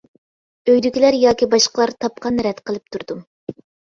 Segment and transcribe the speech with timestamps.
[0.71, 3.21] ئۆيدىكىلەر ياكى باشقىلار تاپقاننى رەت قىلىپ تۇردۇم.